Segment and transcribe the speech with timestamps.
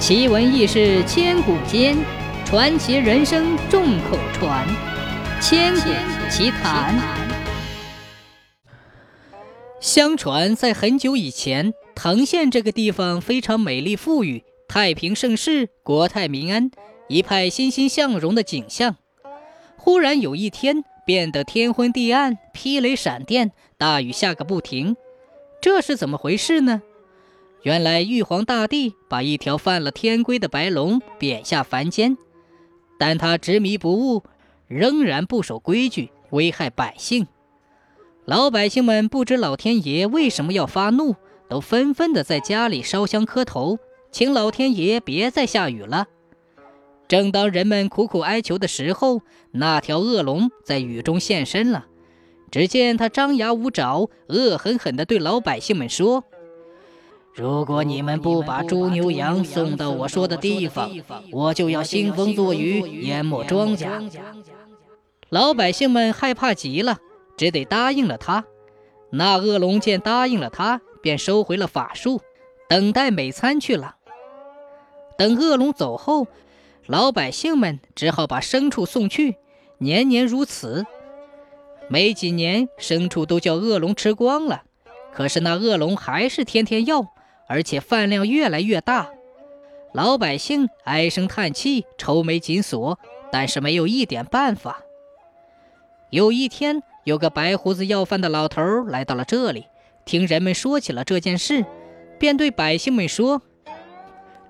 [0.00, 1.94] 奇闻异事千古间，
[2.46, 4.66] 传奇人生众口传。
[5.42, 5.90] 千古
[6.30, 6.98] 奇谈。
[9.78, 16.70] 相传在很久以前，藤县这个地方非常美丽富裕，太平盛世，国泰民安，
[17.08, 18.96] 一派欣欣向荣的景象。
[19.76, 24.96] 忽然有一天，变得天昏地暗，霹雷闪电，大雨下个不停。
[25.60, 26.80] 这是怎么回事呢？
[27.62, 32.16] 原来玉皇大帝把一条犯了天规的白龙贬下凡间，
[32.98, 34.22] 但他执迷不悟，
[34.66, 37.26] 仍然不守规矩，危害百姓。
[38.24, 41.16] 老百姓们不知老天爷为什么要发怒，
[41.50, 43.78] 都纷纷的在家里烧香磕头，
[44.10, 46.06] 请老天爷别再下雨了。
[47.08, 51.86] 正当人们苦苦哀求的时候，那条恶龙在雨中现身了。
[52.50, 56.24] 只见他张牙舞爪，恶狠狠地对老百姓们说。
[57.40, 60.90] 如果你们不把猪牛羊送到我说的地方，
[61.32, 63.88] 我就要兴风作雨，淹没庄稼。
[65.30, 66.98] 老百姓们害怕极了，
[67.38, 68.44] 只得答应了他。
[69.08, 72.20] 那恶龙见答应了他，便收回了法术，
[72.68, 73.96] 等待美餐去了。
[75.16, 76.26] 等恶龙走后，
[76.84, 79.36] 老百姓们只好把牲畜送去，
[79.78, 80.84] 年年如此。
[81.88, 84.64] 没几年，牲畜都叫恶龙吃光了，
[85.10, 87.06] 可是那恶龙还是天天要。
[87.50, 89.10] 而且饭量越来越大，
[89.92, 92.96] 老百姓唉声叹气，愁眉紧锁，
[93.32, 94.82] 但是没有一点办法。
[96.10, 99.66] 有一天，有个白胡子要饭的老头来到了这里，
[100.04, 101.66] 听人们说起了这件事，
[102.20, 103.42] 便对百姓们说：“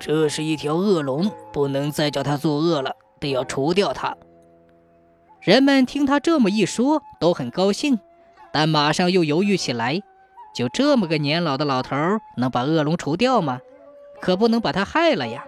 [0.00, 4.16] 这是一条恶龙，不能再叫它作恶了，得要除掉它。”
[5.44, 8.00] 人们听他这么一说，都很高兴，
[8.54, 10.00] 但马上又犹豫起来。
[10.56, 11.94] 就这么个年老的老头，
[12.38, 13.60] 能把恶龙除掉吗？
[14.22, 15.46] 可不能把他害了呀！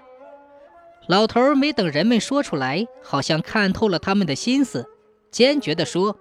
[1.06, 4.86] 老头没等人们说出来，好像看透了他们的心思，
[5.30, 6.18] 坚决地说：“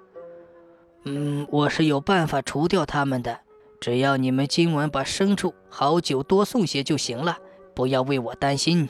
[1.04, 3.42] 嗯，我是有办法除掉他们的，
[3.82, 7.40] 只要你们今晚把牲畜好酒多送些就行了，
[7.76, 8.88] 不要为我担心。”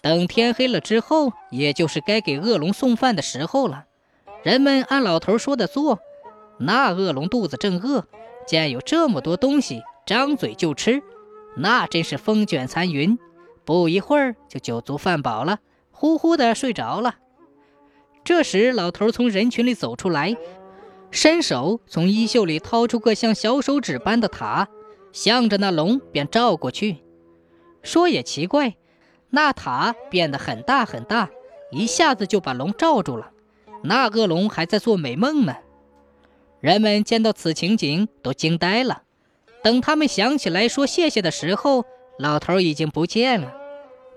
[0.00, 3.84] 等天黑了之后，也就是该给恶龙送饭的时候了。
[4.42, 5.98] 人们按老头说的做，
[6.58, 8.06] 那恶龙肚子正饿。
[8.46, 11.02] 见有这么多东西，张嘴就吃，
[11.56, 13.18] 那真是风卷残云。
[13.64, 15.60] 不一会儿就酒足饭饱了，
[15.92, 17.16] 呼呼的睡着了。
[18.24, 20.36] 这时，老头从人群里走出来，
[21.10, 24.68] 伸手从衣袖里掏出个像小手指般的塔，
[25.12, 26.98] 向着那龙便照过去。
[27.82, 28.74] 说也奇怪，
[29.30, 31.30] 那塔变得很大很大，
[31.70, 33.30] 一下子就把龙罩住了。
[33.82, 35.56] 那恶龙还在做美梦呢。
[36.62, 39.02] 人们见到此情景都惊呆了。
[39.64, 41.84] 等他们想起来说谢谢的时候，
[42.20, 43.52] 老头已经不见了。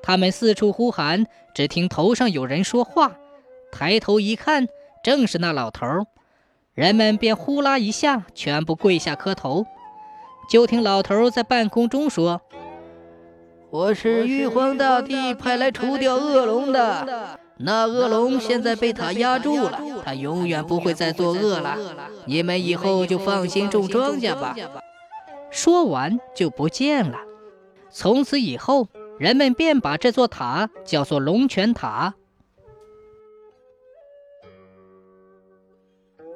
[0.04, 1.26] 他们四处呼喊，
[1.56, 3.18] 只听头上有人说话。
[3.72, 4.68] 抬头一看，
[5.04, 5.88] 正是那老头。
[6.76, 9.66] 人们便呼啦一下，全部跪下磕头。
[10.48, 12.42] 就听老头在半空中说
[13.72, 21.78] ：“我是玉皇大帝派来除掉恶龙的。”那恶龙现在被他压住了，他永远不会再作恶了。
[22.26, 24.56] 你们以后就放心种庄稼吧。
[25.50, 27.18] 说完就不见了。
[27.90, 32.16] 从此以后，人们便把这座塔叫做龙泉塔。